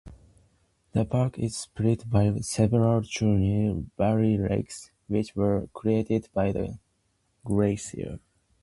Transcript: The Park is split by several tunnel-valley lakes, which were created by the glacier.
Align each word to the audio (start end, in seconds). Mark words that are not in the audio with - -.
The 0.93 1.05
Park 1.05 1.37
is 1.37 1.55
split 1.55 2.09
by 2.09 2.33
several 2.39 3.03
tunnel-valley 3.03 4.35
lakes, 4.35 4.89
which 5.07 5.35
were 5.35 5.67
created 5.73 6.27
by 6.33 6.51
the 6.51 6.79
glacier. 7.45 8.17